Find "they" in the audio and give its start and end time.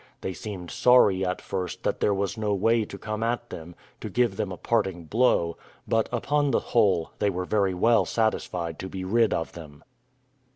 0.21-0.33, 7.19-7.29